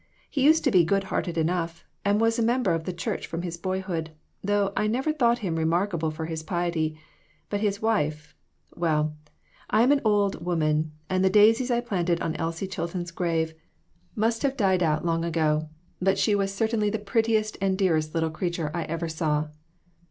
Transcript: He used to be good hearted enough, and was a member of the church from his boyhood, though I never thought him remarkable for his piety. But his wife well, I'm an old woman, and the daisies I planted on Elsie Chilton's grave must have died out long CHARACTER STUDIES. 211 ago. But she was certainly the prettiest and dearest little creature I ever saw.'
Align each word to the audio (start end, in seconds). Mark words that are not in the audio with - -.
He 0.31 0.41
used 0.41 0.63
to 0.63 0.71
be 0.71 0.83
good 0.83 1.03
hearted 1.13 1.37
enough, 1.37 1.85
and 2.03 2.19
was 2.19 2.39
a 2.39 2.43
member 2.43 2.73
of 2.73 2.85
the 2.85 2.91
church 2.91 3.27
from 3.27 3.43
his 3.43 3.55
boyhood, 3.55 4.09
though 4.43 4.73
I 4.75 4.87
never 4.87 5.13
thought 5.13 5.37
him 5.45 5.57
remarkable 5.57 6.09
for 6.09 6.25
his 6.25 6.41
piety. 6.41 6.97
But 7.51 7.59
his 7.59 7.83
wife 7.83 8.33
well, 8.73 9.15
I'm 9.69 9.91
an 9.91 10.01
old 10.03 10.43
woman, 10.43 10.91
and 11.07 11.23
the 11.23 11.29
daisies 11.29 11.69
I 11.69 11.81
planted 11.81 12.19
on 12.19 12.35
Elsie 12.37 12.65
Chilton's 12.65 13.11
grave 13.11 13.53
must 14.15 14.41
have 14.41 14.57
died 14.57 14.81
out 14.81 15.05
long 15.05 15.21
CHARACTER 15.21 15.37
STUDIES. 15.39 15.69
211 15.99 16.01
ago. 16.01 16.01
But 16.01 16.17
she 16.17 16.33
was 16.33 16.51
certainly 16.51 16.89
the 16.89 16.97
prettiest 16.97 17.59
and 17.61 17.77
dearest 17.77 18.15
little 18.15 18.31
creature 18.31 18.71
I 18.73 18.85
ever 18.85 19.07
saw.' 19.07 19.49